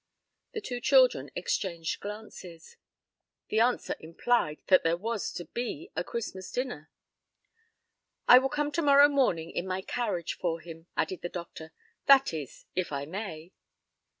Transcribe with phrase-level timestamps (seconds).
[0.53, 2.75] The two children exchanged glances.
[3.49, 6.89] The answer implied that there was to be a Christmas dinner.
[8.27, 11.71] "I will come to morrow morning in my carriage for him," added the doctor.
[12.07, 13.53] "That is, if I may."